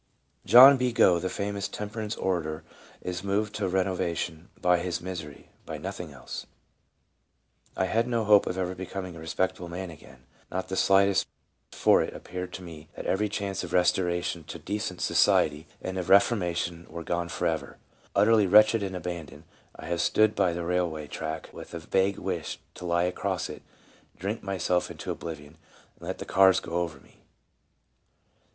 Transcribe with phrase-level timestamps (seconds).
[0.45, 0.91] 1 John B.
[0.91, 2.63] Gough, the famous temperance orator,
[3.03, 6.47] is moved to renovation by his misery, by nothing else:
[7.77, 11.27] "I had no hope of ever becoming a respectable man again— not the slightest—
[11.71, 15.29] for it appeared to me that every chance of restoration to 1" Confessions of St.
[15.29, 17.77] Augustine." 326 LBUBA: decent society and of reformation were gone forever...
[18.15, 19.43] Utterly wretched and abandoned,
[19.75, 23.49] I have stood by the rail way track with a vague wish to lie across
[23.49, 23.61] it,
[24.17, 25.59] drink myself into oblivion,
[25.99, 27.19] and let the cars go over me."